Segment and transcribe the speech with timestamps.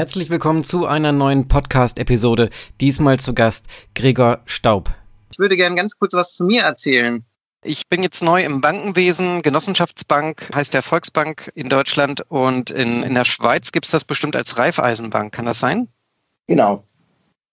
[0.00, 2.48] Herzlich willkommen zu einer neuen Podcast-Episode.
[2.80, 4.88] Diesmal zu Gast Gregor Staub.
[5.30, 7.22] Ich würde gerne ganz kurz was zu mir erzählen.
[7.62, 9.42] Ich bin jetzt neu im Bankenwesen.
[9.42, 14.36] Genossenschaftsbank heißt der Volksbank in Deutschland und in, in der Schweiz gibt es das bestimmt
[14.36, 15.34] als Raiffeisenbank.
[15.34, 15.88] Kann das sein?
[16.46, 16.82] Genau.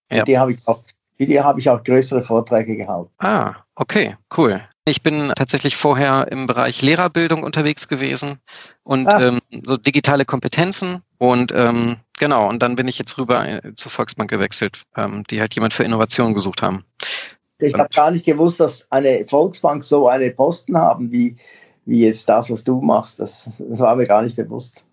[0.10, 0.24] Ja.
[0.24, 0.82] Die habe ich auch
[1.18, 3.10] für die habe ich auch größere Vorträge gehalten.
[3.18, 4.62] Ah, okay, cool.
[4.86, 8.40] Ich bin tatsächlich vorher im Bereich Lehrerbildung unterwegs gewesen
[8.84, 9.28] und ah.
[9.28, 13.92] ähm, so digitale Kompetenzen und ähm, genau, und dann bin ich jetzt rüber äh, zur
[13.92, 16.86] Volksbank gewechselt, ähm, die halt jemand für Innovation gesucht haben.
[17.60, 21.38] Ich habe gar nicht gewusst, dass eine Volksbank so eine Posten haben, wie,
[21.86, 23.20] wie jetzt das, was du machst.
[23.20, 24.86] Das, das war mir gar nicht bewusst.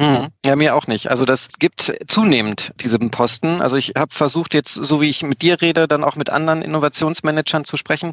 [0.00, 0.28] Mhm.
[0.46, 1.10] Ja, mir auch nicht.
[1.10, 3.60] Also das gibt zunehmend diesen Posten.
[3.60, 6.62] Also ich habe versucht jetzt, so wie ich mit dir rede, dann auch mit anderen
[6.62, 8.12] Innovationsmanagern zu sprechen.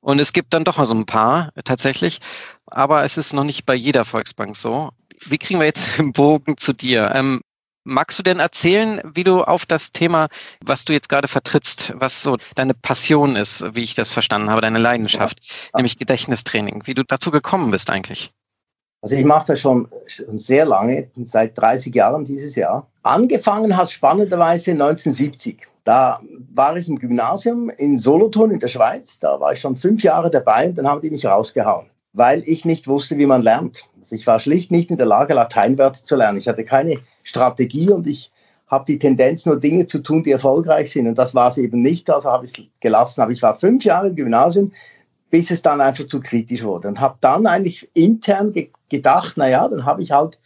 [0.00, 2.20] Und es gibt dann doch mal so ein paar tatsächlich.
[2.64, 4.90] Aber es ist noch nicht bei jeder Volksbank so.
[5.20, 7.12] Wie kriegen wir jetzt den Bogen zu dir?
[7.14, 7.42] Ähm,
[7.88, 10.28] magst du denn erzählen, wie du auf das Thema,
[10.64, 14.60] was du jetzt gerade vertrittst, was so deine Passion ist, wie ich das verstanden habe,
[14.60, 15.78] deine Leidenschaft, ja.
[15.78, 18.32] nämlich Gedächtnistraining, wie du dazu gekommen bist eigentlich?
[19.00, 22.88] Also ich mache das schon, schon sehr lange, seit 30 Jahren dieses Jahr.
[23.02, 25.68] Angefangen hat spannenderweise 1970.
[25.84, 26.20] Da
[26.52, 29.18] war ich im Gymnasium in Solothurn in der Schweiz.
[29.20, 32.64] Da war ich schon fünf Jahre dabei und dann haben die mich rausgehauen, weil ich
[32.64, 33.88] nicht wusste, wie man lernt.
[34.00, 36.38] Also ich war schlicht nicht in der Lage, Lateinwörter zu lernen.
[36.38, 38.32] Ich hatte keine Strategie und ich
[38.66, 41.06] habe die Tendenz, nur Dinge zu tun, die erfolgreich sind.
[41.06, 42.10] Und das war es eben nicht.
[42.10, 43.20] Also habe ich es gelassen.
[43.22, 44.72] Aber ich war fünf Jahre im Gymnasium,
[45.30, 46.88] bis es dann einfach zu kritisch wurde.
[46.88, 50.38] Und habe dann eigentlich intern ge gedacht, na ja, dann habe ich halt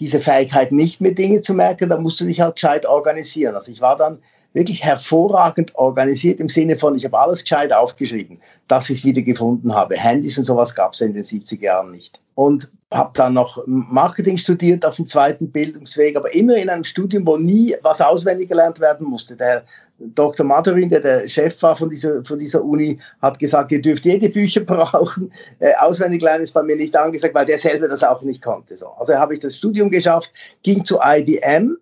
[0.00, 3.54] diese Fähigkeit nicht mehr Dinge zu merken, dann musst du dich halt gescheit organisieren.
[3.54, 4.20] Also ich war dann
[4.54, 9.20] wirklich hervorragend organisiert im Sinne von, ich habe alles gescheit aufgeschrieben, dass ich es wieder
[9.20, 9.98] gefunden habe.
[9.98, 12.20] Handys und sowas gab es in den 70er Jahren nicht.
[12.34, 17.26] Und habe dann noch Marketing studiert auf dem zweiten Bildungsweg, aber immer in einem Studium,
[17.26, 19.36] wo nie was auswendig gelernt werden musste.
[19.36, 19.64] Der
[19.98, 20.46] Dr.
[20.46, 24.30] Maturin, der der Chef war von dieser, von dieser Uni, hat gesagt, ihr dürft jede
[24.30, 25.32] Bücher brauchen.
[25.58, 28.76] Äh, auswendig lernen ist bei mir nicht angesagt, weil der selber das auch nicht konnte.
[28.76, 28.88] So.
[28.98, 30.30] Also habe ich das Studium geschafft,
[30.62, 31.76] ging zu IBM,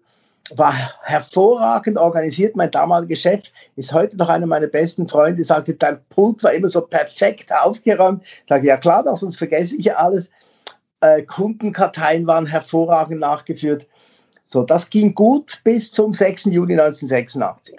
[0.56, 2.56] war hervorragend organisiert.
[2.56, 3.44] Mein damaliger Chef
[3.76, 8.24] ist heute noch einer meiner besten Freunde, sagte, dein Pult war immer so perfekt aufgeräumt.
[8.24, 10.30] Ich sage, ja klar, sonst vergesse ich ja alles.
[11.00, 13.86] Äh, Kundenkarteien waren hervorragend nachgeführt.
[14.46, 16.46] So, das ging gut bis zum 6.
[16.46, 17.76] Juli 1986.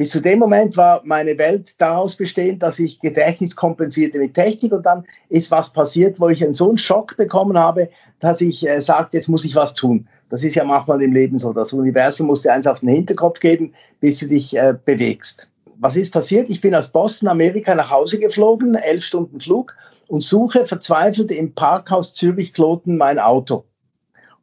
[0.00, 4.72] Bis zu dem Moment war meine Welt daraus bestehend, dass ich Gedächtnis kompensierte mit Technik
[4.72, 8.66] und dann ist was passiert, wo ich einen so einen Schock bekommen habe, dass ich
[8.66, 10.08] äh, sagte, jetzt muss ich was tun.
[10.30, 11.52] Das ist ja manchmal im Leben so.
[11.52, 15.49] Das Universum muss dir eins auf den Hinterkopf geben, bis du dich äh, bewegst.
[15.82, 16.50] Was ist passiert?
[16.50, 19.74] Ich bin aus Boston, Amerika nach Hause geflogen, elf Stunden Flug
[20.08, 23.64] und suche verzweifelt im Parkhaus Zürich-Kloten mein Auto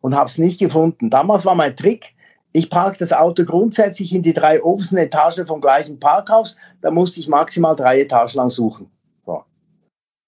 [0.02, 1.12] und habe es nicht gefunden.
[1.12, 2.16] Damals war mein Trick,
[2.54, 6.58] ich parke das Auto grundsätzlich in die drei obersten Etagen vom gleichen Parkhaus.
[6.82, 8.90] Da musste ich maximal drei Etagen lang suchen.
[9.24, 9.44] So.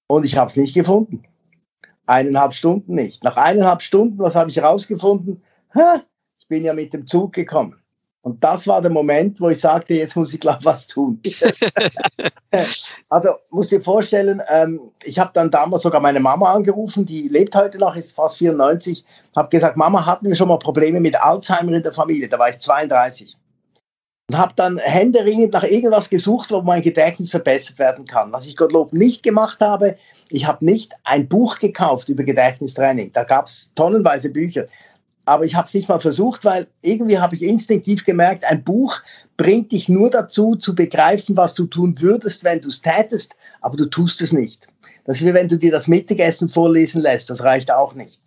[0.08, 1.24] Und ich habe es nicht gefunden.
[2.06, 3.24] Eineinhalb Stunden nicht.
[3.24, 5.42] Nach eineinhalb Stunden, was habe ich herausgefunden?
[6.40, 7.79] Ich bin ja mit dem Zug gekommen.
[8.22, 11.22] Und das war der Moment, wo ich sagte, jetzt muss ich glaube was tun.
[13.10, 17.56] also muss dir vorstellen, ähm, ich habe dann damals sogar meine Mama angerufen, die lebt
[17.56, 21.72] heute noch, ist fast 94, habe gesagt, Mama, hatten wir schon mal Probleme mit Alzheimer
[21.72, 23.38] in der Familie, da war ich 32.
[24.30, 28.32] Und habe dann händeringend nach irgendwas gesucht, wo mein Gedächtnis verbessert werden kann.
[28.32, 29.98] Was ich Gottlob nicht gemacht habe,
[30.30, 33.12] ich habe nicht ein Buch gekauft über Gedächtnistraining.
[33.12, 34.68] Da gab es tonnenweise Bücher
[35.30, 39.00] aber ich habe es nicht mal versucht, weil irgendwie habe ich instinktiv gemerkt, ein Buch
[39.38, 43.78] bringt dich nur dazu, zu begreifen, was du tun würdest, wenn du es tätest, aber
[43.78, 44.68] du tust es nicht.
[45.06, 48.20] Das ist wie wenn du dir das Mittagessen vorlesen lässt, das reicht auch nicht.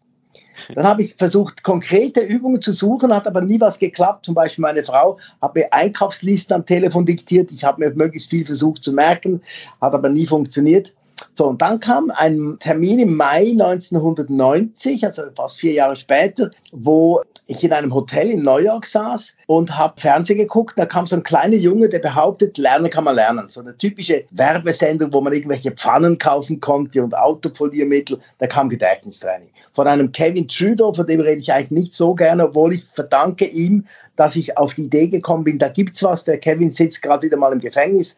[0.74, 4.24] Dann habe ich versucht, konkrete Übungen zu suchen, hat aber nie was geklappt.
[4.24, 7.50] Zum Beispiel meine Frau hat mir Einkaufslisten am Telefon diktiert.
[7.50, 9.42] Ich habe mir möglichst viel versucht zu merken,
[9.80, 10.94] hat aber nie funktioniert.
[11.34, 17.22] So, und dann kam ein Termin im Mai 1990, also fast vier Jahre später, wo
[17.46, 20.78] ich in einem Hotel in New York saß und habe Fernsehen geguckt.
[20.78, 23.48] Da kam so ein kleiner Junge, der behauptet, lernen kann man lernen.
[23.48, 28.18] So eine typische Werbesendung, wo man irgendwelche Pfannen kaufen konnte und Autopoliermittel.
[28.38, 29.50] Da kam Gedächtnistraining.
[29.74, 33.46] Von einem Kevin Trudeau, von dem rede ich eigentlich nicht so gerne, obwohl ich verdanke
[33.46, 33.86] ihm,
[34.16, 36.24] dass ich auf die Idee gekommen bin, da gibt's was.
[36.24, 38.16] Der Kevin sitzt gerade wieder mal im Gefängnis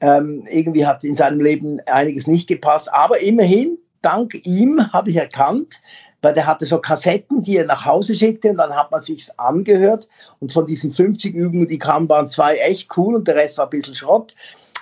[0.00, 2.92] ähm, irgendwie hat in seinem Leben einiges nicht gepasst.
[2.92, 5.80] Aber immerhin, dank ihm habe ich erkannt,
[6.22, 9.30] weil der hatte so Kassetten, die er nach Hause schickte und dann hat man sich's
[9.38, 10.08] angehört.
[10.38, 13.66] Und von diesen 50 Übungen, die kamen, waren zwei echt cool und der Rest war
[13.66, 14.34] ein bisschen Schrott.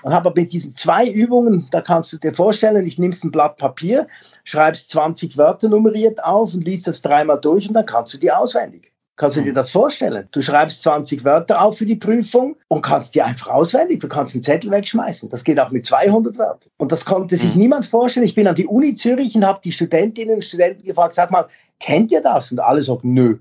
[0.04, 3.56] Und habe mit diesen zwei Übungen, da kannst du dir vorstellen, ich nimmst ein Blatt
[3.56, 4.06] Papier,
[4.44, 8.30] schreibst 20 Wörter nummeriert auf und liest das dreimal durch und dann kannst du die
[8.30, 8.92] auswendig.
[9.18, 10.28] Kannst du dir das vorstellen?
[10.30, 13.98] Du schreibst 20 Wörter auf für die Prüfung und kannst die einfach auswendig.
[13.98, 15.28] Du kannst einen Zettel wegschmeißen.
[15.28, 16.70] Das geht auch mit 200 Wörtern.
[16.76, 17.62] Und das konnte sich mhm.
[17.62, 18.24] niemand vorstellen.
[18.24, 21.48] Ich bin an die Uni Zürich und habe die Studentinnen und Studenten gefragt, sag mal,
[21.80, 22.52] kennt ihr das?
[22.52, 23.38] Und alle sagen, nö.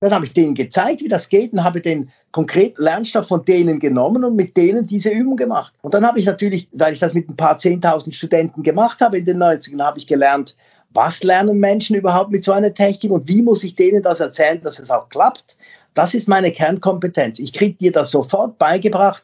[0.00, 3.78] Dann habe ich denen gezeigt, wie das geht und habe den konkret Lernstoff von denen
[3.78, 5.74] genommen und mit denen diese Übung gemacht.
[5.82, 9.18] Und dann habe ich natürlich, weil ich das mit ein paar 10.000 Studenten gemacht habe
[9.18, 10.56] in den 90ern, habe ich gelernt,
[10.92, 14.60] was lernen Menschen überhaupt mit so einer Technik und wie muss ich denen das erzählen,
[14.62, 15.56] dass es auch klappt?
[15.94, 17.38] Das ist meine Kernkompetenz.
[17.38, 19.22] Ich kriege dir das sofort beigebracht,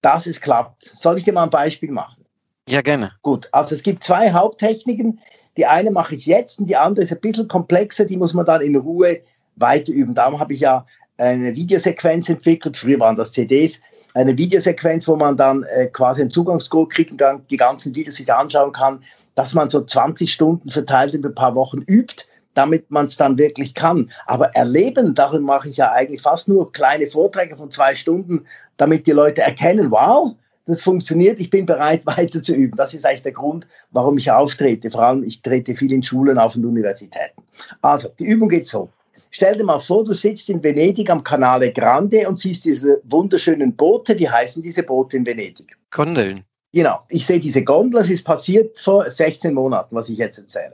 [0.00, 0.84] dass es klappt.
[0.84, 2.24] Soll ich dir mal ein Beispiel machen?
[2.68, 3.12] Ja, gerne.
[3.22, 5.20] Gut, also es gibt zwei Haupttechniken.
[5.56, 8.46] Die eine mache ich jetzt und die andere ist ein bisschen komplexer, die muss man
[8.46, 9.20] dann in Ruhe
[9.56, 10.14] weiter üben.
[10.14, 10.86] Darum habe ich ja
[11.18, 13.80] eine Videosequenz entwickelt, früher waren das CDs,
[14.14, 18.16] eine Videosequenz, wo man dann äh, quasi einen Zugangscode kriegt und dann die ganzen Videos
[18.16, 19.02] sich anschauen kann
[19.34, 22.24] dass man so 20 Stunden verteilt über ein paar Wochen übt,
[22.54, 24.10] damit man es dann wirklich kann.
[24.26, 28.46] Aber erleben, darum mache ich ja eigentlich fast nur kleine Vorträge von zwei Stunden,
[28.76, 30.34] damit die Leute erkennen, wow,
[30.66, 32.76] das funktioniert, ich bin bereit weiter zu üben.
[32.76, 34.90] Das ist eigentlich der Grund, warum ich auftrete.
[34.90, 37.42] Vor allem, ich trete viel in Schulen auf und Universitäten.
[37.80, 38.90] Also, die Übung geht so.
[39.34, 43.74] Stell dir mal vor, du sitzt in Venedig am Canale Grande und siehst diese wunderschönen
[43.74, 44.18] Boote.
[44.18, 45.74] Wie heißen diese Boote in Venedig?
[45.90, 46.44] Gondeln.
[46.72, 50.72] Genau, ich sehe diese Gondel, es ist passiert vor 16 Monaten, was ich jetzt erzähle.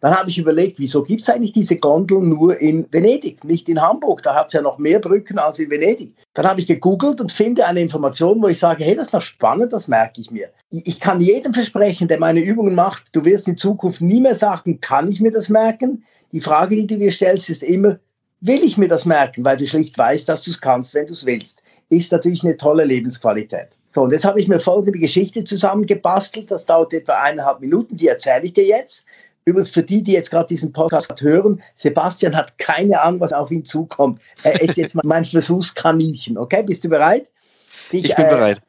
[0.00, 3.80] Dann habe ich überlegt, wieso gibt es eigentlich diese Gondeln nur in Venedig, nicht in
[3.80, 4.22] Hamburg?
[4.22, 6.14] Da hat es ja noch mehr Brücken als in Venedig.
[6.34, 9.22] Dann habe ich gegoogelt und finde eine Information, wo ich sage, hey, das ist noch
[9.22, 10.50] spannend, das merke ich mir.
[10.70, 14.80] Ich kann jedem versprechen, der meine Übungen macht, du wirst in Zukunft nie mehr sagen,
[14.80, 16.04] kann ich mir das merken?
[16.30, 17.98] Die Frage, die du dir stellst, ist immer,
[18.40, 21.14] will ich mir das merken, weil du schlicht weißt, dass du es kannst, wenn du
[21.14, 21.62] es willst.
[21.88, 23.77] Ist natürlich eine tolle Lebensqualität.
[23.90, 26.50] So, und jetzt habe ich mir folgende Geschichte zusammengebastelt.
[26.50, 27.96] Das dauert etwa eineinhalb Minuten.
[27.96, 29.06] Die erzähle ich dir jetzt.
[29.44, 33.50] Übrigens für die, die jetzt gerade diesen Podcast hören, Sebastian hat keine Ahnung, was auf
[33.50, 34.20] ihn zukommt.
[34.42, 36.36] Er ist jetzt mein Versuchskaninchen.
[36.36, 37.30] Okay, bist du bereit?
[37.90, 38.60] Dich, ich bin äh, bereit.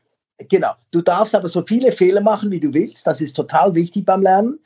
[0.48, 0.72] Genau.
[0.92, 3.06] Du darfst aber so viele Fehler machen, wie du willst.
[3.06, 4.60] Das ist total wichtig beim Lernen.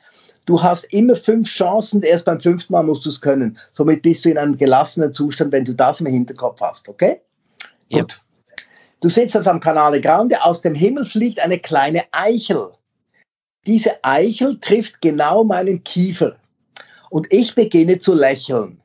[0.46, 2.02] Du hast immer fünf Chancen.
[2.02, 3.58] Erst beim fünften Mal musst du es können.
[3.72, 6.88] Somit bist du in einem gelassenen Zustand, wenn du das im Hinterkopf hast.
[6.88, 7.22] Okay?
[7.90, 8.20] Gut.
[9.04, 12.70] Du sitzt also am Canale Grande, aus dem Himmel fliegt eine kleine Eichel.
[13.66, 16.36] Diese Eichel trifft genau meinen Kiefer
[17.10, 18.80] und ich beginne zu lächeln.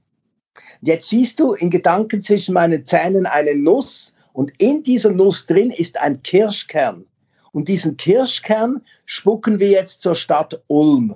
[0.81, 5.71] Jetzt siehst du in Gedanken zwischen meinen Zähnen eine Nuss und in dieser Nuss drin
[5.71, 7.05] ist ein Kirschkern.
[7.53, 11.15] Und diesen Kirschkern spucken wir jetzt zur Stadt Ulm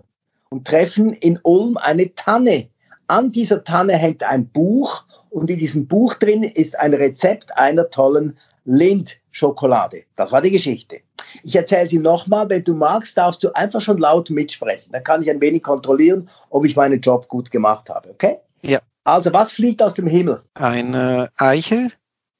[0.49, 2.69] und treffen in Ulm eine Tanne.
[3.07, 7.89] An dieser Tanne hängt ein Buch und in diesem Buch drin ist ein Rezept einer
[7.89, 10.03] tollen Lindt-Schokolade.
[10.15, 11.01] Das war die Geschichte.
[11.43, 14.91] Ich erzähle sie nochmal, wenn du magst, darfst du einfach schon laut mitsprechen.
[14.91, 18.37] Dann kann ich ein wenig kontrollieren, ob ich meinen Job gut gemacht habe, okay?
[18.61, 18.79] Ja.
[19.03, 20.43] Also, was fliegt aus dem Himmel?
[20.53, 21.91] Eine Eichel.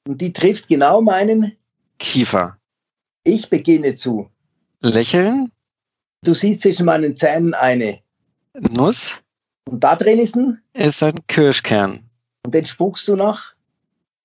[0.06, 1.56] Und die trifft genau meinen
[1.98, 2.56] Kiefer.
[3.24, 4.28] Ich beginne zu
[4.80, 5.50] lächeln.
[6.22, 8.00] Du siehst zwischen meinen Zähnen eine
[8.54, 9.14] Nuss.
[9.68, 10.62] Und da drin ist ein?
[10.74, 12.08] Ist ein Kirschkern.
[12.44, 13.54] Und den spuckst du nach?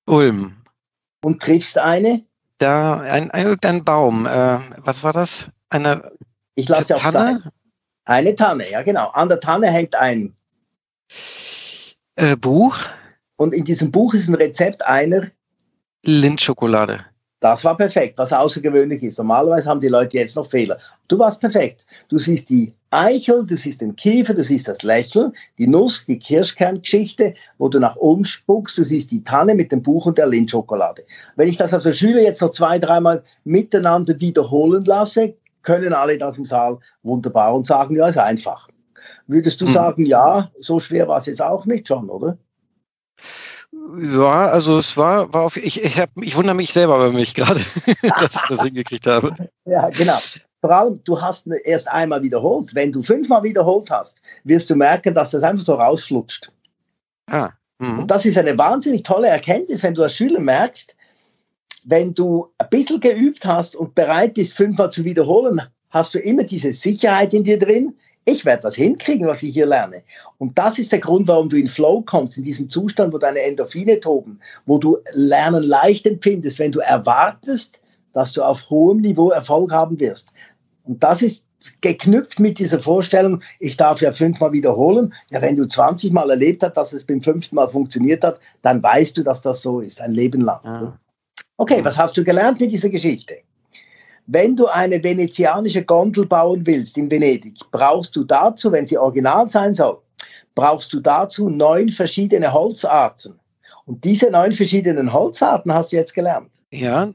[0.06, 0.59] Ulm
[1.22, 2.26] und triffst eine?
[2.58, 4.26] Da, ein, ein irgendein Baum.
[4.26, 5.50] Äh, was war das?
[5.70, 6.12] Eine
[6.56, 7.12] ich lasse Tanne?
[7.12, 7.52] Sein.
[8.06, 9.10] Eine Tanne, ja genau.
[9.10, 10.36] An der Tanne hängt ein
[12.16, 12.78] äh, Buch.
[13.38, 15.32] Und in diesem Buch ist ein Rezept einer
[16.04, 17.06] Lindschokolade.
[17.40, 19.18] Das war perfekt, was außergewöhnlich ist.
[19.18, 20.78] Normalerweise haben die Leute jetzt noch Fehler.
[21.08, 21.86] Du warst perfekt.
[22.10, 26.20] Du siehst die Eichel, du siehst den Kiefer, du siehst das Lächeln, die Nuss, die
[26.20, 30.28] Kirschkerngeschichte, wo du nach oben spuckst, du siehst die Tanne mit dem Buch und der
[30.28, 31.06] Lindschokolade.
[31.36, 36.38] Wenn ich das also Schüler jetzt noch zwei, dreimal miteinander wiederholen lasse, können alle das
[36.38, 38.68] im Saal wunderbar und sagen, ja, ist einfach.
[39.28, 39.74] Würdest du hm.
[39.74, 42.38] sagen, ja, so schwer war es jetzt auch nicht schon, oder?
[43.72, 47.36] Ja, also es war, war auf, ich, ich, hab, ich wundere mich selber über mich
[47.36, 47.60] gerade,
[48.20, 49.34] dass ich das hingekriegt habe.
[49.66, 50.18] Ja, genau.
[50.62, 52.74] Vor allem, du hast erst einmal wiederholt.
[52.74, 56.52] Wenn du fünfmal wiederholt hast, wirst du merken, dass das einfach so rausflutscht.
[57.28, 57.52] Ah.
[57.78, 58.00] Mhm.
[58.00, 60.96] Und das ist eine wahnsinnig tolle Erkenntnis, wenn du als Schüler merkst,
[61.86, 66.44] wenn du ein bisschen geübt hast und bereit bist, fünfmal zu wiederholen, hast du immer
[66.44, 67.96] diese Sicherheit in dir drin,
[68.26, 70.04] ich werde das hinkriegen, was ich hier lerne.
[70.38, 73.42] Und das ist der Grund, warum du in Flow kommst, in diesen Zustand, wo deine
[73.42, 77.80] Endorphine toben, wo du Lernen leicht empfindest, wenn du erwartest,
[78.14, 80.30] dass du auf hohem Niveau Erfolg haben wirst.
[80.84, 81.44] Und das ist
[81.82, 85.14] geknüpft mit dieser Vorstellung, ich darf ja fünfmal wiederholen.
[85.30, 88.82] Ja, wenn du 20 Mal erlebt hast, dass es beim fünften Mal funktioniert hat, dann
[88.82, 90.62] weißt du, dass das so ist, ein Leben lang.
[90.64, 91.00] Ja.
[91.58, 93.40] Okay, was hast du gelernt mit dieser Geschichte?
[94.32, 99.50] Wenn du eine venezianische Gondel bauen willst in Venedig, brauchst du dazu, wenn sie original
[99.50, 99.98] sein soll,
[100.54, 103.40] brauchst du dazu neun verschiedene Holzarten.
[103.88, 106.52] Und diese neun verschiedenen Holzarten hast du jetzt gelernt.
[106.70, 107.12] Ja,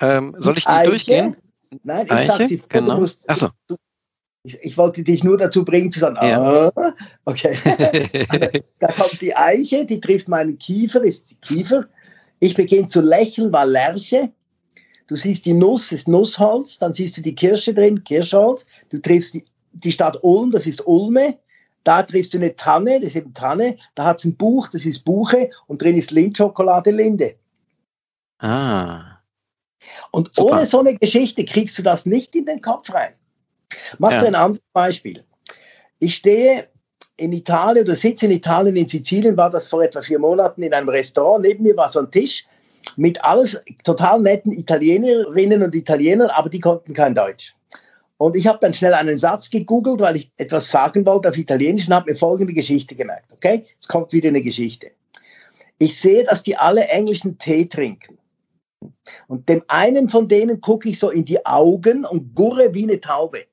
[0.00, 0.90] ähm, soll ich die Eiche?
[0.90, 1.36] Durchgehen?
[1.84, 2.26] Nein, ich Eiche?
[2.26, 2.94] sag sie vor, Genau.
[2.96, 3.48] du musst, so.
[3.66, 3.76] du,
[4.42, 6.70] ich, ich wollte dich nur dazu bringen zu sagen, Ja.
[6.76, 6.94] ah,
[7.24, 7.56] okay.
[8.78, 11.86] da kommt die Eiche, die trifft meinen Kiefer, ist die Kiefer.
[12.40, 14.32] Ich beginne zu lächeln, war Lerche.
[15.08, 16.78] Du siehst die Nuss, ist Nussholz.
[16.78, 18.66] Dann siehst du die Kirsche drin, Kirschholz.
[18.90, 21.38] Du triffst die, die Stadt Ulm, das ist Ulme.
[21.84, 23.78] Da triffst du eine Tanne, das ist eben Tanne.
[23.94, 25.50] Da hat es ein Buch, das ist Buche.
[25.66, 27.34] Und drin ist Lindschokolade, Linde.
[28.40, 29.16] ah.
[30.10, 30.52] Und Super.
[30.56, 33.14] ohne so eine Geschichte kriegst du das nicht in den Kopf rein.
[33.98, 34.20] Mach Ja.
[34.20, 35.24] dir ein anderes Beispiel.
[35.98, 36.68] Ich stehe
[37.16, 40.72] in Italien oder sitze in Italien, in Sizilien war das vor etwa vier Monaten in
[40.74, 41.42] einem Restaurant.
[41.42, 42.46] Neben mir war so ein Tisch
[42.96, 47.54] mit alles total netten Italienerinnen und Italienern, aber die konnten kein Deutsch.
[48.16, 51.86] Und ich habe dann schnell einen Satz gegoogelt, weil ich etwas sagen wollte auf Italienisch
[51.86, 53.32] und habe mir folgende Geschichte gemerkt.
[53.32, 54.90] Okay, es kommt wieder eine Geschichte.
[55.78, 58.18] Ich sehe, dass die alle englischen Tee trinken.
[59.28, 63.00] Und dem einen von denen gucke ich so in die Augen und gurre wie eine
[63.00, 63.44] Taube.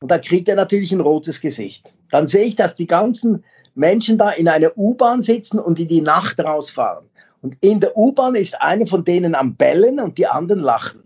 [0.00, 1.94] Und da kriegt er natürlich ein rotes Gesicht.
[2.10, 3.44] Dann sehe ich, dass die ganzen
[3.74, 7.07] Menschen da in einer U-Bahn sitzen und in die Nacht rausfahren.
[7.40, 11.02] Und in der U-Bahn ist einer von denen am Bellen und die anderen lachen.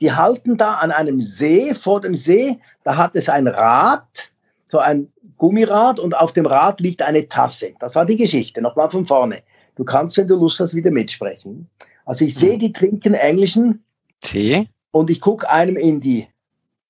[0.00, 4.30] Die halten da an einem See, vor dem See, da hat es ein Rad,
[4.66, 7.74] so ein Gummirad und auf dem Rad liegt eine Tasse.
[7.78, 9.42] Das war die Geschichte, nochmal von vorne.
[9.76, 11.68] Du kannst, wenn du Lust hast, wieder mitsprechen.
[12.04, 13.84] Also ich sehe, die trinken Englischen
[14.20, 16.26] Tee, und ich gucke einem in die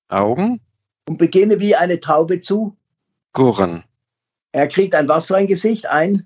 [0.09, 0.59] Augen,
[1.07, 2.75] und beginne wie eine Taube zu.
[3.33, 3.83] Gurren.
[4.51, 5.89] Er kriegt ein was für ein Gesicht?
[5.89, 6.25] Ein,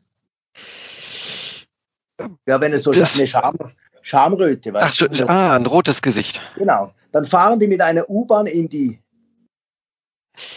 [2.45, 3.57] ja, wenn er so Das- eine Scham,
[4.01, 6.41] Schamröte, Ach, weißt so, ah, ein rotes Gesicht.
[6.55, 6.91] Genau.
[7.11, 8.99] Dann fahren die mit einer U-Bahn in die,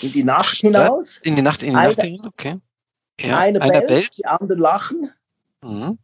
[0.02, 1.18] in die Nacht hinaus.
[1.18, 2.56] In die Nacht, in die Einer- Nacht, hinein, okay.
[3.21, 4.16] Ja, einer einer bellt, bellt.
[4.18, 5.11] die anderen lachen.
[5.62, 5.99] Mhm.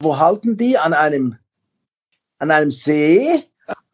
[0.00, 0.78] Wo halten die?
[0.78, 1.36] An einem,
[2.38, 3.44] an einem See.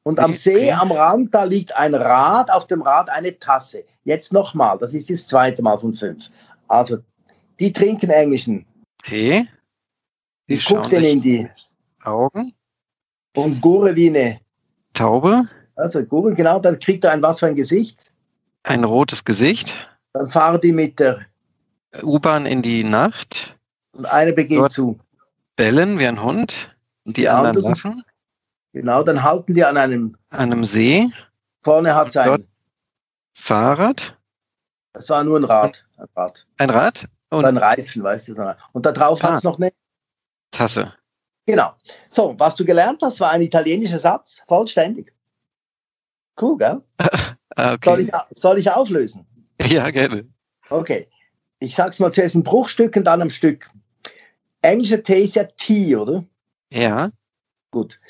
[0.02, 3.84] Und am See, am Rand, da liegt ein Rad, auf dem Rad eine Tasse.
[4.02, 6.30] Jetzt nochmal, das ist das zweite Mal von fünf.
[6.68, 6.98] Also,
[7.58, 8.66] die trinken englischen.
[9.04, 9.46] Tee,
[10.50, 11.49] die Ich guck schauen den sich in die
[12.04, 12.52] Augen,
[13.37, 14.40] und gurre wie eine,
[14.92, 18.12] Taube, also gurren, genau, dann kriegt er ein was für ein Gesicht.
[18.64, 19.75] ein rotes Gesicht,
[20.12, 21.21] Dann fahren die mit der,
[22.02, 23.57] U-Bahn in die Nacht,
[23.92, 24.99] und einer beginnt Dort- zu.
[25.57, 28.02] bellen wie ein Hund, die, Die anderen anderen- lachen,
[28.73, 31.09] Genau, dann halten die an einem, an einem See,
[31.64, 32.47] vorne hat es ein,
[33.37, 34.16] Fahrrad,
[34.92, 36.47] das war nur ein Rad, ein Rad.
[36.59, 38.57] ein Rad Und und ein Reifen, weißt du.
[38.73, 39.50] Und da drauf hat es Ah.
[39.50, 39.71] noch eine,
[40.52, 40.95] Tasse.
[41.47, 41.73] genau.
[42.09, 45.12] So, was du gelernt hast, war ein italienischer Satz, vollständig.
[46.40, 46.83] Cool, gell?
[47.57, 48.11] Ah, Soll, Okay.
[48.30, 49.26] ich, soll ich auflösen?
[49.62, 50.28] Ja, gerne.
[50.71, 51.09] Okay.
[51.59, 53.69] Ich sag's mal zuerst in Bruchstücken, dann am Stück.
[54.62, 56.25] Englischer T ist ja T, oder?
[56.73, 57.11] Ja,
[57.73, 58.00] Gut.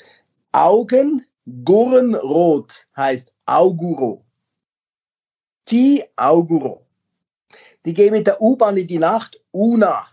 [0.51, 1.25] Augen,
[1.65, 4.23] Gurren rot heißt Auguro.
[5.65, 6.85] Ti Auguro.
[7.85, 10.07] Die gehen mit der U-Bahn in die Nacht, Una.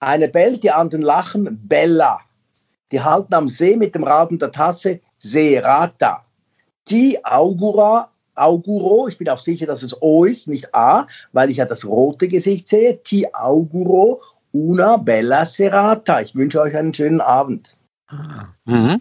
[0.00, 2.20] Eine bellt, die anderen lachen, Bella.
[2.92, 6.24] Die halten am See mit dem Rad und der Tasse, Serata.
[6.84, 11.56] Ti Augura, Auguro, ich bin auch sicher, dass es O ist, nicht A, weil ich
[11.56, 13.02] ja das rote Gesicht sehe.
[13.02, 14.22] Ti Auguro,
[14.52, 16.20] una bella serata.
[16.20, 17.76] Ich wünsche euch einen schönen Abend.
[18.66, 19.00] mhm.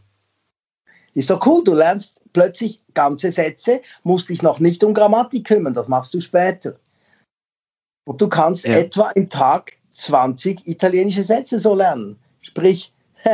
[1.14, 5.74] Ist doch cool, du lernst plötzlich ganze Sätze, musst dich noch nicht um Grammatik kümmern,
[5.74, 6.76] das machst du später.
[8.06, 8.78] Und du kannst Ja.
[8.78, 12.18] etwa im Tag 20 italienische Sätze so lernen.
[12.42, 12.94] Sprich,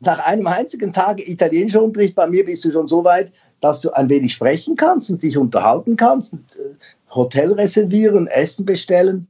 [0.00, 3.90] nach einem einzigen Tag italienischer Unterricht bei mir bist du schon so weit, dass du
[3.90, 6.74] ein wenig sprechen kannst und dich unterhalten kannst, und, äh,
[7.14, 9.28] Hotel reservieren, Essen bestellen,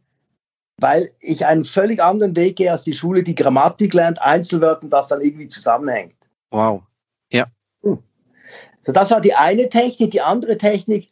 [0.81, 5.09] weil ich einen völlig anderen Weg gehe als die Schule, die Grammatik lernt, Einzelwörter, das
[5.09, 6.16] dann irgendwie zusammenhängt.
[6.50, 6.83] wow.
[8.85, 10.11] So, das war die eine Technik.
[10.11, 11.09] Die andere Technik,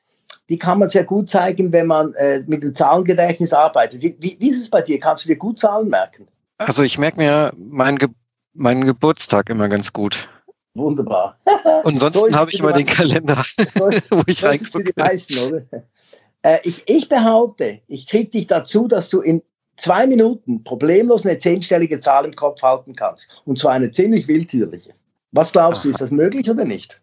[0.53, 4.03] die kann man sehr gut zeigen, wenn man äh, mit dem Zahlengedächtnis arbeitet.
[4.03, 4.99] Wie, wie, wie ist es bei dir?
[4.99, 6.29] Kannst du dir gut Zahlen merken?
[6.59, 8.11] Also ich merke mir meinen, Ge
[8.53, 10.29] meinen Geburtstag immer ganz gut.
[10.75, 11.39] Wunderbar.
[11.85, 13.43] Und sonst So habe ich immer den Kalender,
[13.79, 14.93] So ist, wo ich so reingucke.
[14.95, 15.63] meisten, oder?
[16.43, 19.41] Äh, ich, ich behaupte, ich kriege dich dazu, dass du in
[19.79, 23.31] zwei Minuten problemlos eine zehnstellige Zahl im Kopf halten kannst.
[23.47, 24.91] Und zwar eine ziemlich willkürliche.
[25.31, 27.01] Was glaubst du, ist das möglich oder nicht?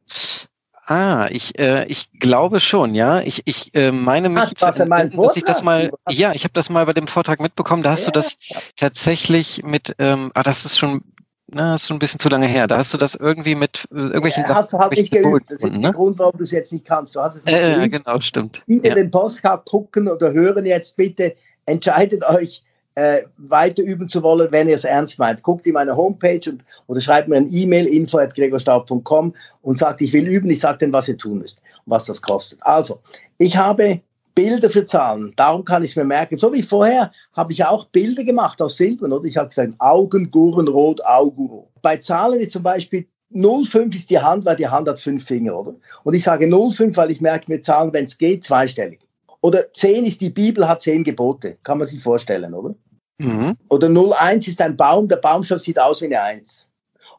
[0.89, 3.21] Ah, ich, äh, ich glaube schon, ja.
[3.21, 6.31] Ich, ich äh, meine mich Ah, du ja meinen entsinnen, dass ich das mal, ja,
[6.33, 7.83] ich habe das mal bei dem Vortrag mitbekommen.
[7.83, 8.13] Da hast du Ja.
[8.13, 8.37] das
[8.75, 11.01] tatsächlich mit, ähm, ah, das ist schon,
[11.45, 12.65] na, das ist schon ein bisschen zu lange her.
[12.65, 14.57] Da hast du das irgendwie mit äh, irgendwelchen Äh, Sachen.
[14.57, 15.51] hast du halt nicht geübt.
[15.51, 17.15] Das ist Symbolen der Grund, warum du es jetzt nicht kannst.
[17.15, 17.61] Du hast es nicht ne?
[17.61, 18.05] Äh, geübt.
[18.05, 18.63] genau, stimmt.
[18.65, 18.95] Viele Ja.
[18.95, 21.35] den Postcard gucken oder hören jetzt bitte,
[21.67, 22.63] entscheidet euch,
[22.99, 25.41] äh, weiter üben zu wollen, wenn ihr es ernst meint.
[25.41, 30.27] Guckt in meine Homepage und, oder schreibt mir ein E-Mail info.gregorstaub.com und sagt, ich will
[30.27, 32.59] üben, ich sage dann, was ihr tun müsst und was das kostet.
[32.61, 32.99] Also,
[33.37, 34.01] ich habe
[34.35, 36.37] Bilder für Zahlen, darum kann ich es mir merken.
[36.37, 39.25] So wie vorher habe ich auch Bilder gemacht aus Silbern, oder?
[39.25, 41.69] Ich habe gesagt, Augen, Guren, Rot, Auguro.
[41.81, 45.57] Bei Zahlen ist zum Beispiel 0,5 ist die Hand, weil die Hand hat fünf Finger,
[45.57, 45.75] oder?
[46.03, 48.99] Und ich sage 0,5, weil ich merke mir Zahlen, wenn es geht, zweistellig.
[49.41, 51.57] Oder 10 ist die Bibel, hat 10 Gebote.
[51.63, 52.75] Kann man sich vorstellen, oder?
[53.19, 53.57] Mhm.
[53.67, 56.67] Oder 01 ist ein Baum, der Baumstoff sieht aus wie eine 1.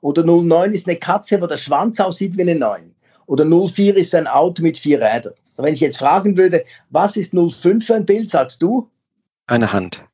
[0.01, 2.95] Oder 09 ist eine Katze, wo der Schwanz aussieht wie eine 9.
[3.27, 5.35] Oder 04 ist ein Auto mit vier Rädern.
[5.51, 8.91] Also wenn ich jetzt fragen würde, was ist 05 für ein Bild, sagst du?
[9.47, 10.05] Eine Hand.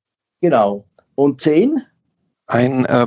[0.40, 0.84] Genau.
[1.14, 1.82] Und 10?
[2.46, 3.06] Ein, äh,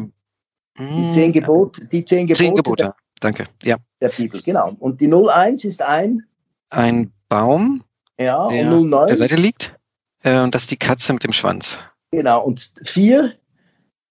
[0.78, 2.38] die 10 Gebote, die 10 Gebote.
[2.38, 3.78] 10 Gebote, der, danke, ja.
[4.02, 4.76] Der Bibel, genau.
[4.80, 6.24] Und die 01 ist ein?
[6.70, 7.84] Ein Baum,
[8.20, 8.94] ja, der und 09?
[8.94, 9.78] auf der Seite liegt.
[10.24, 11.80] Äh, und das ist die Katze mit dem Schwanz.
[12.12, 13.34] Genau, und 4,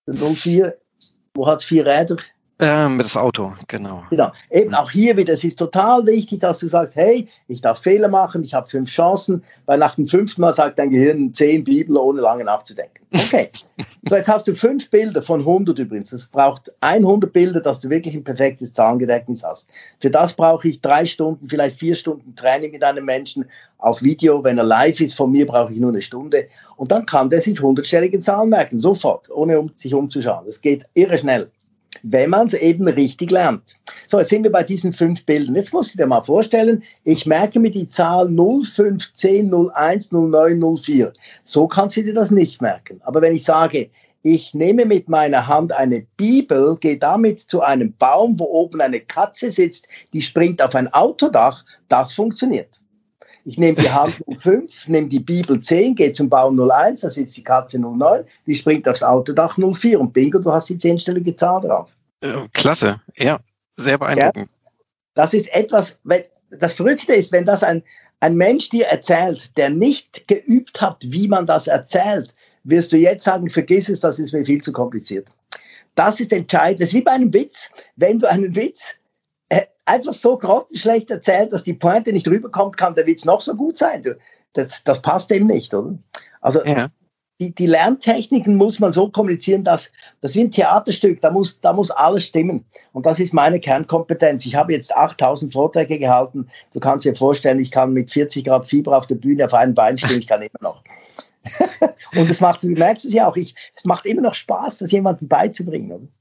[0.06, 0.78] 04,
[1.34, 2.16] wo hat es vier Räder?
[2.60, 4.02] Ähm, das Auto, genau.
[4.10, 4.32] Genau.
[4.50, 8.08] Eben auch hier wieder, es ist total wichtig, dass du sagst, hey, ich darf Fehler
[8.08, 11.96] machen, ich habe fünf Chancen, weil nach dem fünften Mal sagt dein Gehirn zehn Bibel,
[11.96, 13.06] ohne lange nachzudenken.
[13.14, 13.50] Okay.
[14.08, 16.12] so, jetzt hast du fünf Bilder von 100 übrigens.
[16.12, 19.70] Es braucht 100 Bilder, dass du wirklich ein perfektes Zahlengedächtnis hast.
[20.00, 23.44] Für das brauche ich drei Stunden, vielleicht vier Stunden Training mit einem Menschen
[23.78, 24.42] auf Video.
[24.42, 26.48] Wenn er live ist, von mir brauche ich nur eine Stunde.
[26.76, 30.44] Und dann kann der sich hundertstellige Zahlen merken, sofort, ohne um, sich umzuschauen.
[30.44, 31.52] Das geht irre schnell
[32.02, 33.76] wenn man es eben richtig lernt.
[34.06, 35.54] So, jetzt sind wir bei diesen fünf Bildern.
[35.54, 41.12] Jetzt muss ich dir mal vorstellen, ich merke mir die Zahl 0510 01 09 04.
[41.44, 43.00] So kannst du dir das nicht merken.
[43.04, 43.90] Aber wenn ich sage,
[44.22, 49.00] ich nehme mit meiner Hand eine Bibel, gehe damit zu einem Baum, wo oben eine
[49.00, 52.80] Katze sitzt, die springt auf ein Autodach, das funktioniert.
[53.44, 57.36] Ich nehme die Hand 05, nehme die Bibel 10, gehe zum Baum 01, da sitzt
[57.36, 61.60] die Katze 09, die springt aufs Autodach 04 und bingo, du hast die zehnstellige Zahl
[61.60, 61.90] drauf.
[62.20, 63.40] Äh, klasse, ja,
[63.76, 64.50] sehr beeindruckend.
[64.50, 64.70] Ja,
[65.14, 65.98] das ist etwas,
[66.50, 67.82] das Verrückte ist, wenn das ein,
[68.20, 73.24] ein Mensch dir erzählt, der nicht geübt hat, wie man das erzählt, wirst du jetzt
[73.24, 75.28] sagen, vergiss es, das ist mir viel zu kompliziert.
[75.94, 76.80] Das ist entscheidend.
[76.80, 77.70] Das ist wie bei einem Witz.
[77.96, 78.94] Wenn du einen Witz
[79.88, 83.78] einfach so grottenschlecht erzählt, dass die Pointe nicht rüberkommt, kann der Witz noch so gut
[83.78, 84.04] sein.
[84.52, 85.98] Das, das passt eben nicht, oder?
[86.40, 86.90] Also ja.
[87.40, 91.72] Die, die Lerntechniken muss man so kommunizieren, dass das wie ein Theaterstück, da muss, da
[91.72, 92.64] muss alles stimmen.
[92.92, 94.44] Und das ist meine Kernkompetenz.
[94.46, 96.48] Ich habe jetzt 8000 Vorträge gehalten.
[96.72, 99.74] Du kannst dir vorstellen, ich kann mit 40 Grad Fieber auf der Bühne auf einem
[99.74, 100.82] Bein stehen, ich kann immer noch.
[102.16, 104.90] und es macht, du merkst es ja auch, ich, es macht immer noch Spaß, das
[104.90, 106.12] jemandem beizubringen.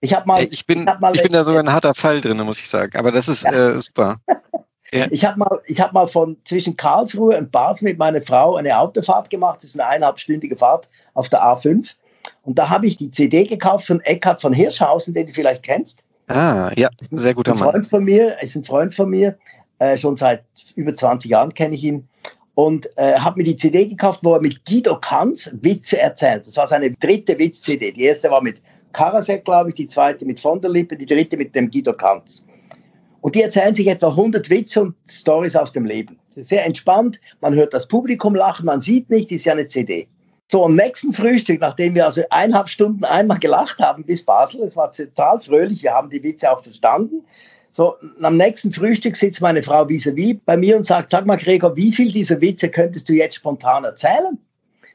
[0.00, 2.36] Ich habe mal, ich bin, ich, mal, ich bin da sogar ein harter Fall drin,
[2.38, 2.96] muss ich sagen.
[2.98, 3.70] Aber das ist ja.
[3.70, 4.20] äh, super.
[4.94, 5.08] Ja.
[5.10, 8.78] Ich habe mal, ich habe mal von zwischen Karlsruhe und Basel mit meiner Frau eine
[8.78, 9.58] Autofahrt gemacht.
[9.62, 11.94] Das ist eine eineinhalbstündige Fahrt auf der A5.
[12.42, 16.04] Und da habe ich die CD gekauft von Eckhard von Hirschhausen, den du vielleicht kennst.
[16.28, 19.36] Ah, ja, sehr guter ein Freund von mir, ist ein Freund von mir.
[19.80, 20.44] Äh, schon seit
[20.76, 22.08] über 20 Jahren kenne ich ihn.
[22.54, 26.46] Und äh, habe mir die CD gekauft, wo er mit Guido Kanz Witze erzählt.
[26.46, 27.90] Das war seine dritte Witz-CD.
[27.90, 31.36] Die erste war mit Karasek, glaube ich, die zweite mit von der Lippe, die dritte
[31.36, 32.44] mit dem Guido Kanz.
[33.24, 36.18] Und die erzählen sich etwa 100 Witze und Stories aus dem Leben.
[36.28, 40.08] Sehr entspannt, man hört das Publikum lachen, man sieht nicht, ist ja eine CD.
[40.52, 44.76] So, am nächsten Frühstück, nachdem wir also eineinhalb Stunden einmal gelacht haben bis Basel, es
[44.76, 47.24] war total fröhlich, wir haben die Witze auch verstanden.
[47.72, 51.38] So, am nächsten Frühstück sitzt meine Frau vis-à-vis -vis bei mir und sagt, sag mal
[51.38, 54.36] Gregor, wie viel dieser Witze könntest du jetzt spontan erzählen?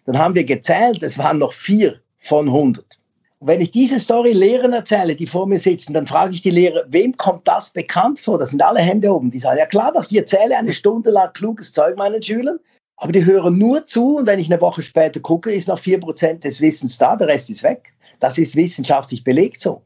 [0.05, 2.98] Dann haben wir gezählt, es waren noch vier von 100.
[3.41, 6.83] Wenn ich diese Story Lehrern erzähle, die vor mir sitzen, dann frage ich die Lehrer,
[6.89, 8.37] wem kommt das bekannt vor?
[8.37, 9.31] Das sind alle Hände oben.
[9.31, 12.59] Die sagen, ja klar doch, ich erzähle eine Stunde lang kluges Zeug meinen Schülern,
[12.97, 16.01] aber die hören nur zu und wenn ich eine Woche später gucke, ist noch vier
[16.01, 17.93] Prozent des Wissens da, der Rest ist weg.
[18.19, 19.83] Das ist wissenschaftlich belegt so.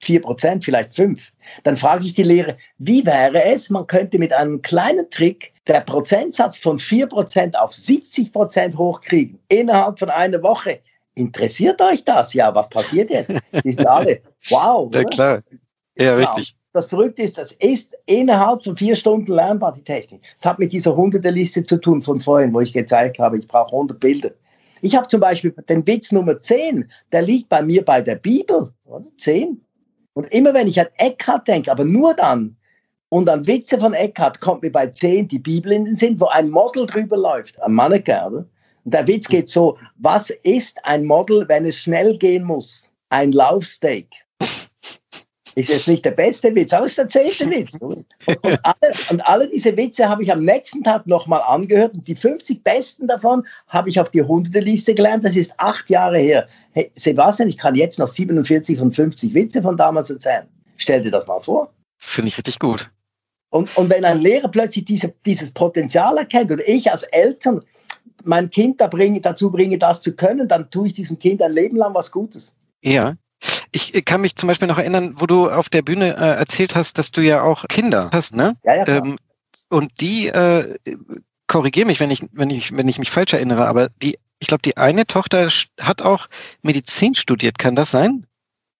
[0.00, 1.32] Vier Prozent, vielleicht fünf.
[1.62, 5.80] Dann frage ich die Lehrer, wie wäre es, man könnte mit einem kleinen Trick der
[5.80, 10.80] Prozentsatz von vier Prozent auf 70 Prozent hochkriegen, innerhalb von einer Woche
[11.14, 12.34] interessiert euch das?
[12.34, 13.30] Ja, was passiert jetzt?
[13.64, 14.90] Die sind alle, wow.
[14.94, 15.42] Ja, klar.
[15.96, 16.34] Ja, genau.
[16.34, 16.56] richtig.
[16.72, 20.22] Das Verrückte ist, das ist innerhalb von vier Stunden lernbar, die Technik.
[20.38, 23.72] Das hat mit dieser Hunderte-Liste zu tun von vorhin, wo ich gezeigt habe, ich brauche
[23.72, 24.30] 100 Bilder.
[24.82, 28.72] Ich habe zum Beispiel den Witz Nummer 10, der liegt bei mir bei der Bibel,
[28.84, 29.06] oder?
[29.18, 29.60] 10.
[30.14, 32.56] Und immer wenn ich an Eckhart denke, aber nur dann,
[33.08, 36.26] und an Witze von Eckhart kommt mir bei 10 die Bibel in den Sinn, wo
[36.26, 38.46] ein Model drüber läuft, ein Mannequin, oder?
[38.84, 42.84] Und der Witz geht so, was ist ein Model, wenn es schnell gehen muss?
[43.08, 44.08] Ein Laufsteak.
[45.56, 47.76] Ist jetzt nicht der beste Witz, aber es ist der zehnte Witz.
[47.80, 48.06] Und,
[48.64, 52.64] alle, und alle diese Witze habe ich am nächsten Tag nochmal angehört und die 50
[52.64, 55.24] besten davon habe ich auf die hunderte Liste gelernt.
[55.24, 56.48] Das ist acht Jahre her.
[56.72, 60.48] Hey, Sebastian, ich kann jetzt noch 47 von 50 Witze von damals erzählen.
[60.76, 61.72] Stell dir das mal vor.
[61.98, 62.90] Finde ich richtig gut.
[63.50, 67.62] Und, und wenn ein Lehrer plötzlich diese, dieses Potenzial erkennt oder ich als Eltern
[68.24, 71.52] mein Kind da bringe, dazu bringe, das zu können, dann tue ich diesem Kind ein
[71.52, 72.54] Leben lang was Gutes.
[72.82, 73.16] Ja.
[73.72, 76.98] Ich kann mich zum Beispiel noch erinnern, wo du auf der Bühne äh, erzählt hast,
[76.98, 78.56] dass du ja auch Kinder hast, ne?
[78.62, 78.86] Ja, ja.
[78.86, 79.18] Ähm,
[79.68, 80.78] und die, äh,
[81.46, 84.62] korrigiere mich, wenn ich, wenn ich, wenn ich mich falsch erinnere, aber die, ich glaube,
[84.62, 85.48] die eine Tochter
[85.80, 86.28] hat auch
[86.62, 88.26] Medizin studiert, kann das sein?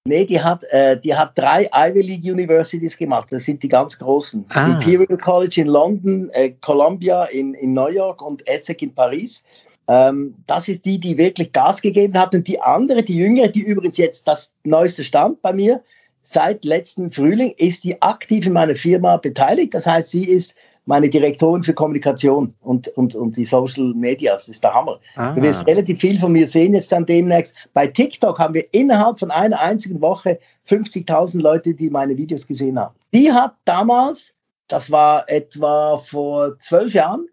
[0.06, 3.32] Nee, die hat, äh, die hat drei Ivy League Universities gemacht.
[3.32, 4.44] Das sind die ganz großen.
[4.50, 4.74] Ah.
[4.74, 9.42] Imperial College in London, äh, Columbia in, in New York und ESSEC in Paris.
[9.88, 12.34] Ähm, das ist die, die wirklich Gas gegeben hat.
[12.34, 15.82] Und die andere, die jüngere, die übrigens jetzt das neueste Stand bei mir,
[16.20, 19.72] seit letzten Frühling, ist die aktiv in meiner Firma beteiligt.
[19.72, 20.54] Das heißt, sie ist
[20.86, 24.46] meine Direktorin für Kommunikation und, und, und die Social Medias.
[24.46, 25.00] Das ist der Hammer.
[25.16, 25.32] Ah.
[25.32, 27.54] Du wirst relativ viel von mir sehen jetzt dann demnächst.
[27.72, 32.78] Bei TikTok haben wir innerhalb von einer einzigen Woche 50.000 Leute, die meine Videos gesehen
[32.78, 32.94] haben.
[33.14, 34.34] Die hat damals,
[34.68, 37.28] das war etwa vor zwölf Jahren,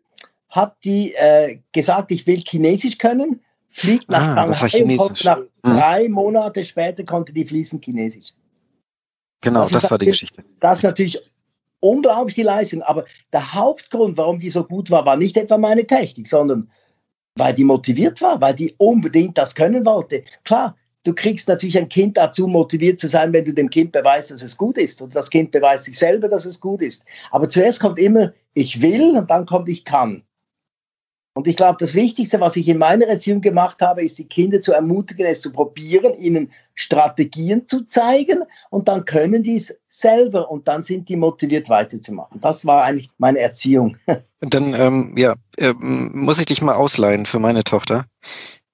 [0.50, 5.38] hat die äh, gesagt, ich will Chinesisch können, fliegt nach ah, Shanghai und kommt nach
[5.38, 5.48] hm.
[5.64, 8.34] drei Monate später konnte die fließen Chinesisch.
[9.42, 10.44] Genau, das, das war die Geschichte.
[10.60, 11.31] Das ist natürlich
[11.82, 12.82] unglaublich die Leistung.
[12.82, 16.72] Aber der Hauptgrund, warum die so gut war, war nicht etwa meine Technik, sondern
[17.36, 20.24] weil die motiviert war, weil die unbedingt das können wollte.
[20.44, 24.32] Klar, du kriegst natürlich ein Kind dazu, motiviert zu sein, wenn du dem Kind beweist,
[24.32, 25.02] dass es gut ist.
[25.02, 27.04] Und das Kind beweist sich selber, dass es gut ist.
[27.32, 30.24] Aber zuerst kommt immer, ich will und dann kommt, ich kann.
[31.34, 34.62] Und ich glaube, das Wichtigste, was ich in meiner Erziehung gemacht habe, ist, die Kinder
[34.62, 40.50] zu ermutigen, es zu probieren, ihnen Strategien zu zeigen und dann können die es selber
[40.50, 42.42] und dann sind die motiviert weiterzumachen.
[42.42, 43.98] Das war eigentlich meine Erziehung.
[44.06, 48.06] Und dann, ähm, ja, äh, muss ich dich mal ausleihen für meine Tochter,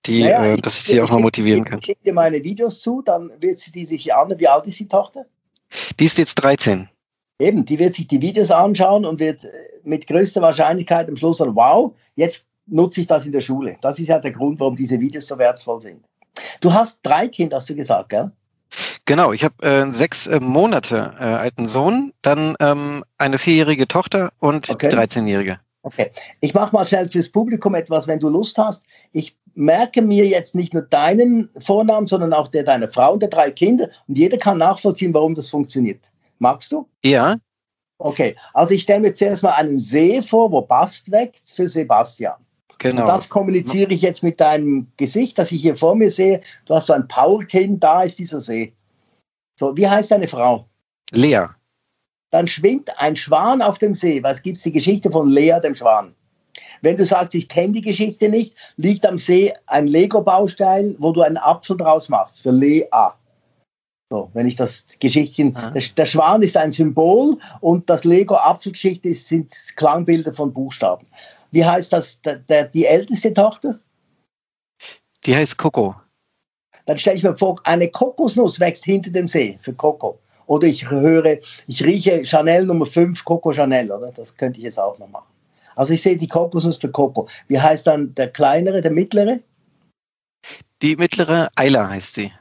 [0.06, 1.80] die, naja, äh, dass ich, ich sie auch mal motivieren kann.
[1.80, 4.34] Ich schicke dir meine Videos zu, dann wird sie die sich an.
[4.38, 5.26] Wie alt ist die Tochter?
[6.00, 6.90] Die ist jetzt 13.
[7.40, 9.50] Eben, die wird sich die Videos anschauen und wird äh,
[9.84, 13.78] mit größter Wahrscheinlichkeit am Schluss sagen, wow, jetzt nutze ich das in der Schule.
[13.82, 16.04] Das ist ja der Grund, warum diese Videos so wertvoll sind.
[16.62, 18.32] Du hast drei Kinder, hast du gesagt, gell?
[19.06, 24.32] Genau, ich habe äh, sechs äh, Monate äh, alten Sohn, dann ähm, eine vierjährige Tochter
[24.40, 24.90] und okay.
[24.90, 25.60] 13-jährige.
[25.84, 28.84] Okay, ich mache mal schnell fürs Publikum etwas, wenn du Lust hast.
[29.14, 33.30] Ich merke mir jetzt nicht nur deinen Vornamen, sondern auch der deiner Frau und der
[33.30, 36.02] drei Kinder und jeder kann nachvollziehen, warum das funktioniert.
[36.40, 36.90] Magst du?
[37.04, 37.38] Ja.
[38.00, 42.36] Okay, also ich stelle mir zuerst mal einen See vor, wo Bast wächst für Sebastian.
[42.80, 43.02] Genau.
[43.02, 46.42] Und das kommuniziere ich jetzt mit deinem Gesicht, das ich hier vor mir sehe.
[46.66, 48.74] Du hast so ein Powerkind, da ist dieser See.
[49.60, 50.68] So, wie heißt deine Frau?
[51.12, 51.48] Lea.
[52.30, 54.22] Dann schwimmt ein Schwan auf dem See.
[54.22, 56.14] Was gibt es die Geschichte von Lea, dem Schwan?
[56.82, 61.22] Wenn du sagst, ich kenne die Geschichte nicht, liegt am See ein Lego-Baustein, wo du
[61.22, 62.88] einen Apfel draus machst für Lea.
[64.10, 69.54] So, wenn ich das Geschichtchen, der, der, Schwan ist ein Symbol und das Lego-Apfelgeschichte sind
[69.76, 71.08] Klangbilder von Buchstaben.
[71.52, 73.80] Wie heißt das, der, der, die älteste Tochter?
[75.26, 75.96] Die heißt Coco.
[76.86, 80.20] Dann stelle ich mir vor, eine Kokosnuss wächst hinter dem See für Coco.
[80.46, 84.12] Oder ich höre, ich rieche Chanel Nummer 5, Coco Chanel, oder?
[84.14, 85.28] Das könnte ich jetzt auch noch machen.
[85.76, 87.28] Also ich sehe die Kokosnuss für Coco.
[87.48, 89.40] Wie heißt dann der kleinere, der mittlere?
[90.82, 92.32] Die mittlere Eila heißt sie.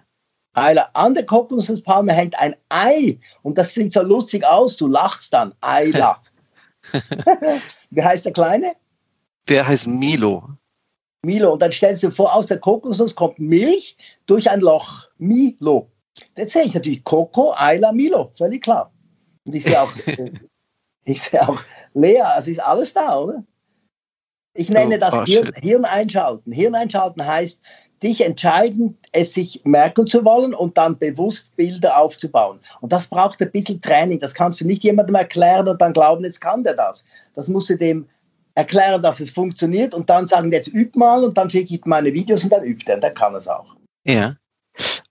[0.54, 0.88] Eila.
[0.94, 4.76] An der Kokosnusspalme hängt ein Ei und das sieht so lustig aus.
[4.76, 5.54] Du lachst dann.
[5.60, 6.22] Eila.
[7.90, 8.76] Wie heißt der kleine?
[9.48, 10.48] Der heißt Milo.
[11.22, 11.52] Milo.
[11.52, 15.08] Und dann stellst du dir vor, aus der Kokosnuss kommt Milch durch ein Loch.
[15.18, 15.90] Milo.
[16.36, 18.32] Jetzt sehe ich natürlich Coco, Ayla, Milo.
[18.36, 18.92] Völlig klar.
[19.44, 19.92] Und ich sehe auch,
[21.04, 21.60] ich sehe auch
[21.94, 22.22] Lea.
[22.38, 23.44] Es ist alles da, oder?
[24.54, 26.50] Ich nenne oh, das oh, Hirn, Hirn einschalten.
[26.50, 27.60] Hirn einschalten heißt,
[28.02, 32.60] dich entscheiden, es sich merken zu wollen und dann bewusst Bilder aufzubauen.
[32.80, 34.20] Und das braucht ein bisschen Training.
[34.20, 37.04] Das kannst du nicht jemandem erklären und dann glauben, jetzt kann der das.
[37.34, 38.06] Das musst du dem
[38.56, 42.12] erklären, dass es funktioniert und dann sagen, jetzt üb mal und dann schicke ich meine
[42.12, 43.76] Videos und dann übt er, dann kann es auch.
[44.04, 44.36] Ja.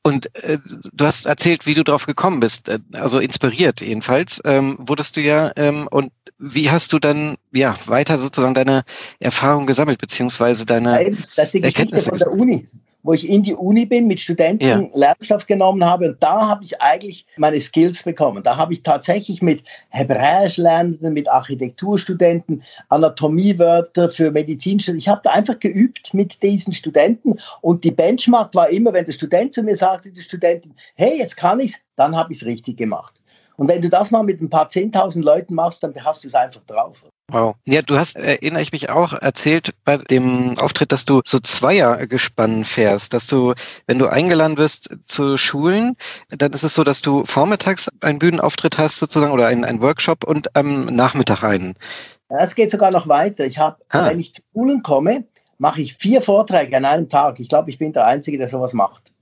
[0.01, 0.60] Und äh,
[0.93, 5.21] du hast erzählt, wie du drauf gekommen bist, äh, also inspiriert jedenfalls, ähm, wurdest du
[5.21, 5.51] ja.
[5.55, 8.84] Ähm, und wie hast du dann ja weiter sozusagen deine
[9.19, 12.67] Erfahrung gesammelt, beziehungsweise deine Nein, das ist die Geschichte von der Uni.
[13.06, 14.89] Wo ich in die Uni bin, mit Studenten ja.
[14.94, 18.41] Lernstoff genommen habe und da habe ich eigentlich meine Skills bekommen.
[18.41, 25.32] Da habe ich tatsächlich mit Hebräisch Lernenden, mit Architekturstudenten, Anatomiewörter für Medizinstudenten, ich habe da
[25.32, 29.76] einfach geübt mit diesen Studenten und die Benchmark war immer, wenn der Student zu mir
[29.76, 33.13] sagte, die Studentin, hey, jetzt kann ich's, dann habe ich es richtig gemacht.
[33.58, 36.36] Und wenn du das mal mit ein paar zehntausend Leuten machst, dann hast du es
[36.36, 37.04] einfach drauf.
[37.32, 37.56] Wow.
[37.65, 42.65] Ja, du hast, erinnere ich mich auch, erzählt bei dem Auftritt, dass du so Zweiergespann
[42.65, 43.54] fährst, dass du,
[43.88, 45.96] wenn du eingeladen wirst zu Schulen,
[46.30, 50.24] dann ist es so, dass du vormittags einen Bühnenauftritt hast sozusagen oder einen, einen Workshop
[50.24, 51.76] und am Nachmittag einen.
[52.30, 53.46] Ja, es geht sogar noch weiter.
[53.46, 54.08] Ich habe, ah.
[54.08, 55.26] wenn ich zu Schulen komme,
[55.58, 57.39] mache ich vier Vorträge an einem Tag.
[57.39, 59.13] Ich glaube, ich bin der Einzige, der sowas macht.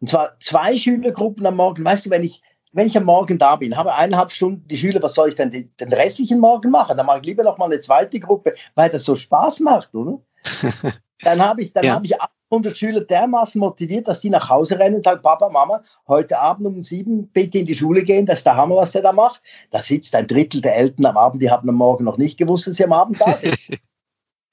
[0.00, 1.84] Und zwar zwei Schülergruppen am Morgen.
[1.84, 2.42] Weißt du, wenn ich
[2.76, 5.50] wenn ich am Morgen da bin, habe eineinhalb Stunden die Schüler, was soll ich denn
[5.50, 6.96] die, den restlichen Morgen machen?
[6.98, 10.20] Dann mache ich lieber noch mal eine zweite Gruppe, weil das so Spaß macht, oder?
[11.22, 11.94] dann habe ich, dann ja.
[11.94, 15.84] habe ich 800 Schüler dermaßen motiviert, dass sie nach Hause rennen und sagen, Papa, Mama,
[16.06, 19.00] heute Abend um sieben bitte in die Schule gehen, das ist der Hammer, was der
[19.00, 19.40] da macht.
[19.70, 22.66] Da sitzt ein Drittel der Eltern am Abend, die haben am Morgen noch nicht gewusst,
[22.66, 23.78] dass sie am Abend da sitzen.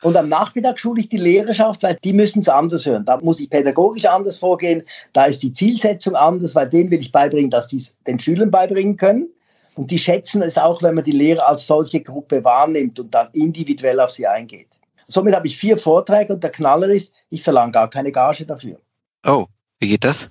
[0.03, 3.05] Und am Nachmittag schule ich die Lehrerschaft, weil die müssen es anders hören.
[3.05, 4.83] Da muss ich pädagogisch anders vorgehen.
[5.13, 8.51] Da ist die Zielsetzung anders, weil dem will ich beibringen, dass die es den Schülern
[8.51, 9.29] beibringen können.
[9.75, 13.29] Und die schätzen es auch, wenn man die Lehrer als solche Gruppe wahrnimmt und dann
[13.31, 14.67] individuell auf sie eingeht.
[15.07, 18.79] Somit habe ich vier Vorträge und der Knaller ist, ich verlange gar keine Gage dafür.
[19.25, 19.47] Oh,
[19.79, 20.29] wie geht das?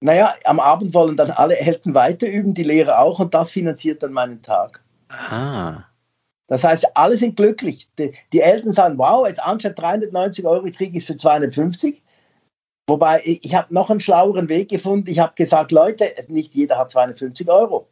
[0.00, 4.12] Naja, am Abend wollen dann alle Eltern weiterüben, die Lehrer auch, und das finanziert dann
[4.12, 4.82] meinen Tag.
[5.08, 5.84] Ah.
[6.48, 7.88] Das heißt, alle sind glücklich.
[7.98, 12.02] Die, die Eltern sagen, wow, jetzt anstatt 390 Euro kriege ich es für 250.
[12.88, 15.10] Wobei, ich, habe noch einen schlaueren Weg gefunden.
[15.10, 17.86] Ich habe gesagt, Leute, nicht jeder hat 250 Euro.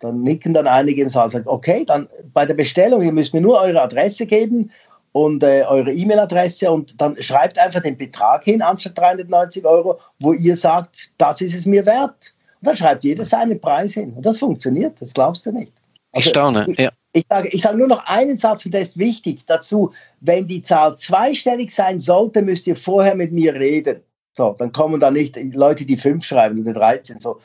[0.00, 3.32] Dann nicken dann einige im Saal und sagen, okay, dann bei der Bestellung, ihr müsst
[3.32, 4.72] mir nur eure Adresse geben
[5.12, 10.32] und äh, eure E-Mail-Adresse und dann schreibt einfach den Betrag hin, anstatt 390 Euro, wo
[10.32, 12.34] ihr sagt, das ist es mir wert.
[12.60, 14.14] Und dann schreibt jeder seinen Preis hin.
[14.14, 15.72] Und das funktioniert, das glaubst du nicht.
[16.10, 16.90] Also, ich staune, ja.
[17.16, 19.92] Ich sage, ich sage nur noch einen Satz und der ist wichtig dazu.
[20.20, 24.00] Wenn die Zahl zweistellig sein sollte, müsst ihr vorher mit mir reden.
[24.32, 27.20] So, dann kommen da nicht Leute, die fünf schreiben oder 13.
[27.20, 27.38] So,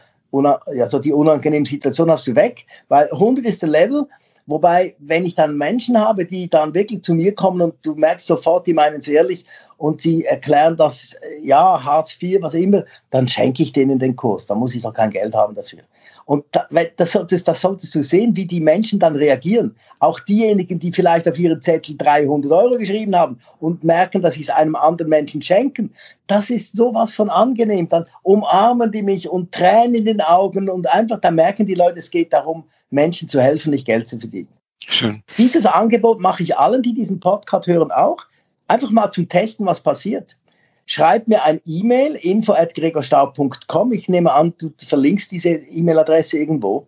[0.74, 4.08] ja, so die unangenehme Situation hast du weg, weil 100 ist der Level.
[4.48, 8.26] Wobei, wenn ich dann Menschen habe, die dann wirklich zu mir kommen und du merkst
[8.26, 9.46] sofort, die meinen es ehrlich
[9.78, 14.48] und sie erklären das, ja, Hartz IV, was immer, dann schenke ich denen den Kurs.
[14.48, 15.82] Da muss ich doch kein Geld haben dafür.
[16.30, 19.76] Und da, das, solltest, das solltest du sehen, wie die Menschen dann reagieren.
[19.98, 24.42] Auch diejenigen, die vielleicht auf ihren Zettel 300 Euro geschrieben haben und merken, dass sie
[24.42, 25.92] es einem anderen Menschen schenken.
[26.28, 27.90] Das ist sowas von angenehm.
[27.90, 31.98] Dann umarmen die mich und Tränen in den Augen und einfach, da merken die Leute,
[31.98, 34.50] es geht darum, Menschen zu helfen, nicht Geld zu verdienen.
[34.78, 35.24] Schön.
[35.40, 38.20] Dieses Angebot mache ich allen, die diesen Podcast hören, auch.
[38.68, 40.38] Einfach mal zum Testen, was passiert
[40.90, 43.94] schreib mir ein E-Mail, info at gregorstaub.com.
[43.94, 46.88] Ich nehme an, du verlinkst diese E-Mail-Adresse irgendwo.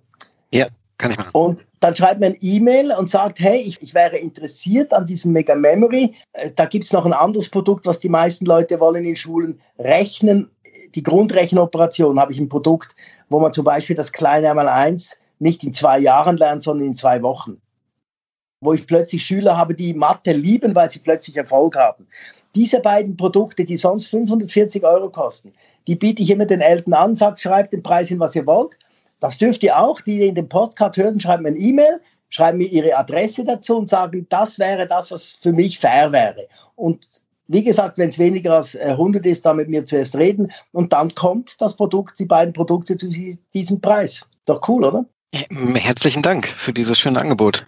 [0.51, 1.29] Ja, kann ich machen.
[1.33, 5.31] Und dann schreibt mir ein E-Mail und sagt, hey, ich, ich, wäre interessiert an diesem
[5.31, 6.15] Mega Memory.
[6.33, 9.61] Äh, da gibt es noch ein anderes Produkt, was die meisten Leute wollen in Schulen.
[9.77, 10.49] Rechnen,
[10.95, 12.95] die Grundrechenoperation habe ich ein Produkt,
[13.29, 16.95] wo man zum Beispiel das kleine einmal eins nicht in zwei Jahren lernt, sondern in
[16.95, 17.61] zwei Wochen.
[18.61, 22.07] Wo ich plötzlich Schüler habe, die Mathe lieben, weil sie plötzlich Erfolg haben.
[22.55, 25.53] Diese beiden Produkte, die sonst 540 Euro kosten,
[25.87, 28.77] die biete ich immer den Eltern an, sagt, schreibt den Preis hin, was ihr wollt.
[29.19, 32.67] Das dürft ihr auch, die in den Podcast hören, schreiben mir ein E-Mail, schreiben mir
[32.67, 36.47] ihre Adresse dazu und sagen, das wäre das, was für mich fair wäre.
[36.75, 37.07] Und
[37.47, 41.13] wie gesagt, wenn es weniger als 100 ist, dann mit mir zuerst reden und dann
[41.13, 43.09] kommt das Produkt, die beiden Produkte zu
[43.53, 44.25] diesem Preis.
[44.45, 45.05] Doch cool, oder?
[45.33, 47.67] Herzlichen Dank für dieses schöne Angebot.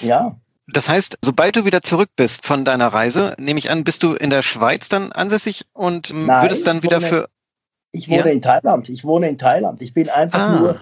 [0.00, 0.36] Ja.
[0.66, 4.14] Das heißt, sobald du wieder zurück bist von deiner Reise, nehme ich an, bist du
[4.14, 7.28] in der Schweiz dann ansässig und ähm, Nein, würdest dann wieder wohne, für.
[7.92, 8.32] Ich wohne ja?
[8.32, 8.88] in Thailand.
[8.88, 9.82] Ich wohne in Thailand.
[9.82, 10.58] Ich bin einfach ah.
[10.58, 10.80] nur,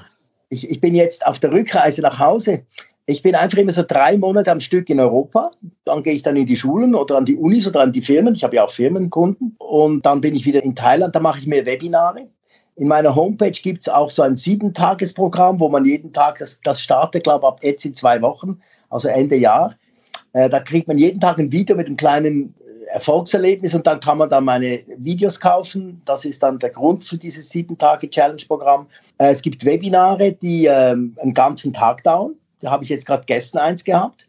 [0.51, 2.65] ich, ich bin jetzt auf der Rückreise nach Hause.
[3.07, 5.51] Ich bin einfach immer so drei Monate am Stück in Europa.
[5.85, 8.35] Dann gehe ich dann in die Schulen oder an die Unis oder an die Firmen.
[8.35, 9.57] Ich habe ja auch Firmenkunden.
[9.59, 11.17] Und dann bin ich wieder in Thailand.
[11.17, 12.29] Da mache ich mehr Webinare.
[12.77, 16.81] In meiner Homepage gibt es auch so ein Sieben-Tages-Programm, wo man jeden Tag, das, das
[16.81, 18.61] startet, glaube ich, ab jetzt in zwei Wochen,
[18.93, 19.75] also Ende Jahr.
[20.33, 24.01] Äh, da kriegt man jeden Tag ein Video mit einem kleinen äh, Erfolgserlebnis und dann
[24.01, 26.03] kann man dann meine Videos kaufen.
[26.05, 28.87] Das ist dann der Grund für dieses sieben Tage Challenge-Programm.
[29.19, 32.35] Äh, es gibt Webinare, die ähm, einen ganzen Tag dauern.
[32.61, 34.29] Da habe ich jetzt gerade gestern eins gehabt.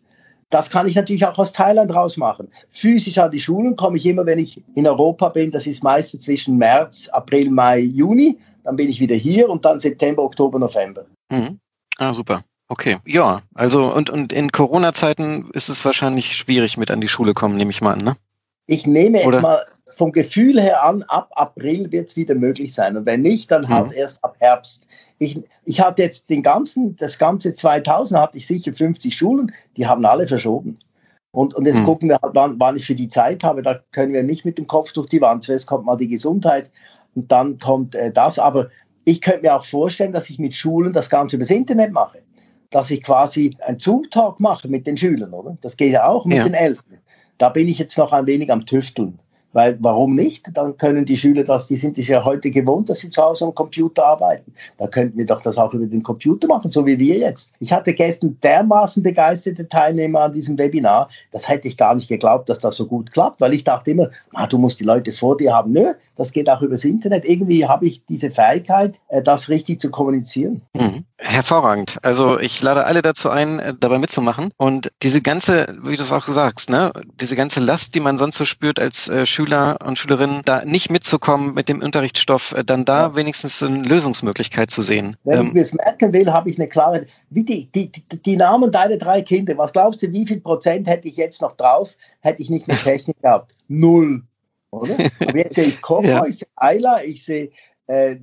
[0.49, 2.47] Das kann ich natürlich auch aus Thailand rausmachen.
[2.71, 5.49] Physisch an die Schulen komme ich immer, wenn ich in Europa bin.
[5.49, 8.37] Das ist meistens zwischen März, April, Mai, Juni.
[8.63, 11.05] Dann bin ich wieder hier und dann September, Oktober, November.
[11.31, 11.59] Mhm.
[11.97, 12.43] Ah, super.
[12.69, 17.33] Okay, ja, also und, und in Corona-Zeiten ist es wahrscheinlich schwierig mit an die Schule
[17.33, 18.17] kommen, nehme ich mal an, ne?
[18.65, 19.41] Ich nehme jetzt Oder?
[19.41, 22.95] mal vom Gefühl her an, ab April wird es wieder möglich sein.
[22.95, 23.93] Und wenn nicht, dann halt mhm.
[23.93, 24.87] erst ab Herbst.
[25.19, 29.85] Ich, ich hatte jetzt den ganzen, das ganze 2000 hatte ich sicher 50 Schulen, die
[29.85, 30.79] haben alle verschoben.
[31.31, 31.85] Und, und jetzt mhm.
[31.85, 33.61] gucken wir halt, wann, wann ich für die Zeit habe.
[33.61, 35.43] Da können wir nicht mit dem Kopf durch die Wand.
[35.43, 36.71] Zuerst kommt mal die Gesundheit
[37.15, 38.39] und dann kommt äh, das.
[38.39, 38.69] Aber
[39.03, 42.19] ich könnte mir auch vorstellen, dass ich mit Schulen das Ganze übers Internet mache.
[42.73, 45.55] Dass ich quasi einen Zoom-Talk mache mit den Schülern, oder?
[45.61, 46.43] Das geht ja auch mit ja.
[46.43, 46.97] den Eltern.
[47.37, 49.19] Da bin ich jetzt noch ein wenig am Tüfteln.
[49.53, 50.49] Weil warum nicht?
[50.53, 53.45] Dann können die Schüler das, die sind es ja heute gewohnt, dass sie zu Hause
[53.45, 54.53] am Computer arbeiten.
[54.77, 57.53] Da könnten wir doch das auch über den Computer machen, so wie wir jetzt.
[57.59, 62.49] Ich hatte gestern dermaßen begeisterte Teilnehmer an diesem Webinar, das hätte ich gar nicht geglaubt,
[62.49, 65.37] dass das so gut klappt, weil ich dachte immer, ah, du musst die Leute vor
[65.37, 65.71] dir haben.
[65.71, 67.25] Nö, das geht auch übers Internet.
[67.25, 70.61] Irgendwie habe ich diese Fähigkeit, äh, das richtig zu kommunizieren.
[70.73, 71.05] Mhm.
[71.17, 71.99] Hervorragend.
[72.01, 74.51] Also ich lade alle dazu ein, äh, dabei mitzumachen.
[74.57, 78.37] Und diese ganze, wie du es auch sagst, ne, diese ganze Last, die man sonst
[78.37, 82.85] so spürt als äh, Schüler und Schülerinnen, da nicht mitzukommen mit dem Unterrichtsstoff, äh, dann
[82.85, 83.15] da ja.
[83.15, 85.17] wenigstens eine Lösungsmöglichkeit zu sehen.
[85.23, 88.37] Wenn ähm, ich mir es merken will, habe ich eine klare, wie die, die, die,
[88.37, 91.95] Namen deiner drei Kinder, was glaubst du, wie viel Prozent hätte ich jetzt noch drauf,
[92.21, 93.55] hätte ich nicht mehr Technik gehabt?
[93.67, 94.23] Null.
[94.71, 94.95] Oder?
[95.19, 96.25] Aber jetzt sehe ich Kocher, ja.
[96.25, 97.51] ich sehe Eiler, ich sehe
[97.87, 98.17] äh,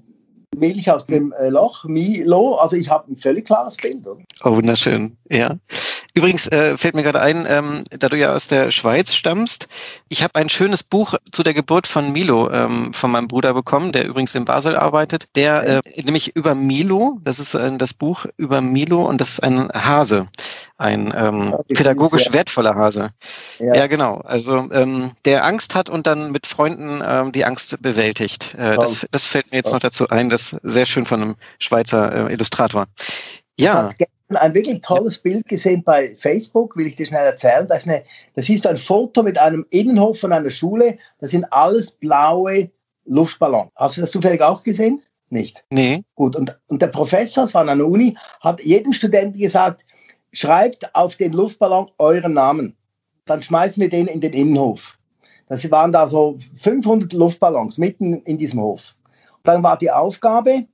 [0.57, 2.57] Milch aus dem äh, Loch, Milo.
[2.57, 4.07] Also ich habe ein völlig klares Bild.
[4.07, 4.23] Oder?
[4.43, 5.17] Oh, wunderschön.
[5.31, 5.57] Ja.
[6.15, 9.69] Übrigens äh, fällt mir gerade ein, ähm, da du ja aus der Schweiz stammst,
[10.09, 13.93] ich habe ein schönes Buch zu der Geburt von Milo ähm, von meinem Bruder bekommen,
[13.93, 18.27] der übrigens in Basel arbeitet, der äh, nämlich über Milo, das ist äh, das Buch
[18.37, 20.27] über Milo und das ist ein Hase,
[20.79, 22.33] ein ähm, pädagogisch ja.
[22.33, 23.11] wertvoller Hase.
[23.59, 23.75] Ja.
[23.75, 24.17] ja, genau.
[24.17, 28.55] Also ähm, der Angst hat und dann mit Freunden ähm, die Angst bewältigt.
[28.55, 32.29] Äh, das, das fällt mir jetzt noch dazu ein, das sehr schön von einem Schweizer
[32.29, 32.87] äh, Illustrator.
[33.57, 33.91] Ja
[34.37, 37.67] ein wirklich tolles Bild gesehen bei Facebook, will ich dir schnell erzählen.
[37.67, 40.99] Das ist, eine, das ist ein Foto mit einem Innenhof von einer Schule.
[41.19, 42.71] Das sind alles blaue
[43.07, 43.71] Luftballons.
[43.77, 45.03] Hast du das zufällig auch gesehen?
[45.31, 45.65] Nicht?
[45.71, 46.03] Nee.
[46.15, 49.85] Gut, und, und der Professor, es war an der Uni, hat jedem Studenten gesagt,
[50.33, 52.77] schreibt auf den Luftballon euren Namen.
[53.27, 54.99] Dann schmeißen wir den in den Innenhof.
[55.49, 58.95] Das waren da so 500 Luftballons mitten in diesem Hof.
[59.37, 60.67] Und dann war die Aufgabe,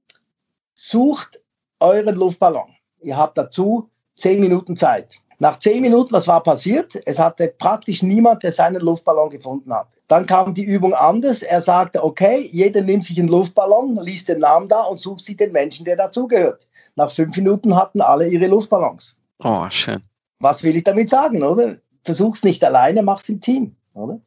[0.75, 1.41] sucht
[1.81, 2.76] euren Luftballon.
[3.07, 5.21] Ihr habt dazu zehn Minuten Zeit.
[5.39, 7.01] Nach zehn Minuten, was war passiert?
[7.07, 9.87] Es hatte praktisch niemand, der seinen Luftballon gefunden hat.
[10.09, 11.43] Dann kam die Übung anders.
[11.43, 15.37] Er sagte, okay, jeder nimmt sich einen Luftballon, liest den Namen da und sucht sich
[15.37, 16.67] den Menschen, der dazugehört.
[16.97, 19.17] Nach fünf Minuten hatten alle ihre Luftballons.
[19.45, 20.03] Oh, schön.
[20.41, 21.77] Was will ich damit sagen, oder?
[22.03, 24.21] Versuch's nicht alleine, mach's im Team, oder?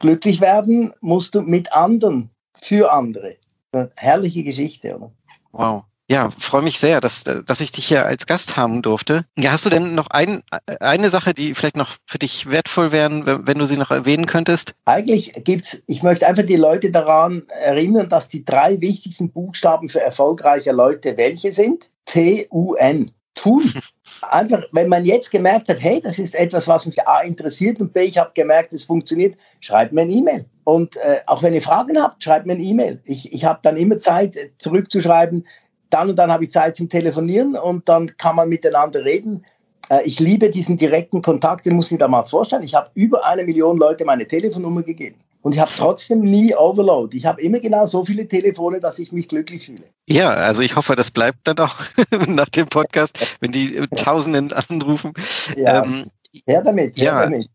[0.00, 3.36] Glücklich werden musst du mit anderen, für andere.
[3.72, 5.12] Eine herrliche Geschichte, oder?
[5.52, 5.84] Wow.
[6.10, 9.26] Ja, freue mich sehr, dass, dass ich dich hier als Gast haben durfte.
[9.36, 10.42] Ja, hast du denn noch ein,
[10.80, 14.74] eine Sache, die vielleicht noch für dich wertvoll wären, wenn du sie noch erwähnen könntest?
[14.86, 20.00] Eigentlich gibt's, ich möchte einfach die Leute daran erinnern, dass die drei wichtigsten Buchstaben für
[20.00, 21.90] erfolgreiche Leute welche sind?
[22.06, 23.10] T-U-N.
[23.34, 23.70] Tun.
[24.22, 27.92] Einfach, wenn man jetzt gemerkt hat, hey, das ist etwas, was mich A interessiert und
[27.92, 30.46] B, ich habe gemerkt, es funktioniert, schreibt mir ein E-Mail.
[30.64, 33.00] Und äh, auch wenn ihr Fragen habt, schreibt mir ein E-Mail.
[33.04, 35.46] Ich, ich habe dann immer Zeit, zurückzuschreiben,
[35.90, 39.44] dann und dann habe ich Zeit zum Telefonieren und dann kann man miteinander reden.
[39.88, 42.62] Äh, ich liebe diesen direkten Kontakt, den muss ich da mal vorstellen.
[42.62, 45.20] Ich habe über eine Million Leute meine Telefonnummer gegeben.
[45.40, 47.16] Und ich habe trotzdem nie Overload.
[47.16, 49.84] Ich habe immer genau so viele Telefone, dass ich mich glücklich fühle.
[50.08, 51.76] Ja, also ich hoffe, das bleibt dann auch
[52.26, 55.12] nach dem Podcast, wenn die Tausenden anrufen.
[55.56, 56.06] Ja, ähm,
[56.44, 57.20] her damit, her ja.
[57.22, 57.48] damit.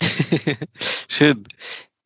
[1.08, 1.44] Schön.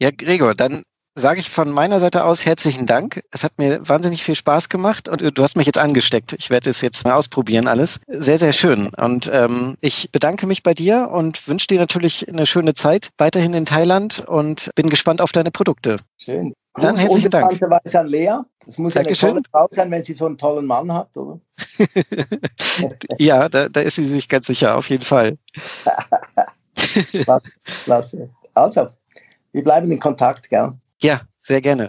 [0.01, 0.83] Ja, Gregor, dann
[1.15, 3.23] sage ich von meiner Seite aus herzlichen Dank.
[3.31, 6.35] Es hat mir wahnsinnig viel Spaß gemacht und du hast mich jetzt angesteckt.
[6.39, 8.01] Ich werde es jetzt mal ausprobieren alles.
[8.07, 8.89] Sehr, sehr schön.
[8.89, 13.55] Und ähm, ich bedanke mich bei dir und wünsche dir natürlich eine schöne Zeit weiterhin
[13.55, 15.97] in Thailand und bin gespannt auf deine Produkte.
[16.19, 16.55] Schön.
[16.75, 17.61] Dann Gruß herzlichen Dank.
[17.61, 18.39] Weise an Lea.
[18.65, 19.31] Das muss Dankeschön.
[19.31, 21.41] eine tolle Frau sein, wenn sie so einen tollen Mann hat, oder?
[23.19, 25.37] ja, da, da ist sie sich ganz sicher, auf jeden Fall.
[27.85, 28.31] Klasse.
[28.55, 28.89] Also,
[29.53, 30.73] wir bleiben in Kontakt, gell?
[31.03, 31.89] Ja, sehr gerne.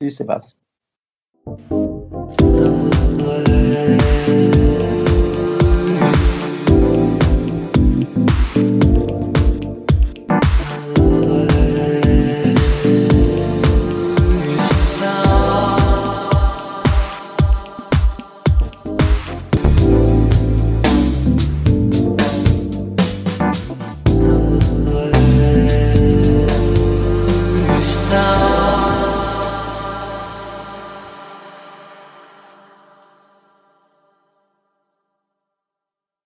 [0.00, 0.60] Tschüss, Sebastian.